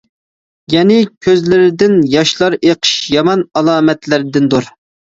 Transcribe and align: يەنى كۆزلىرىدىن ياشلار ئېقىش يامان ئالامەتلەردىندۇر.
يەنى 0.73 0.97
كۆزلىرىدىن 1.27 1.95
ياشلار 2.17 2.59
ئېقىش 2.63 2.99
يامان 3.19 3.47
ئالامەتلەردىندۇر. 3.57 4.77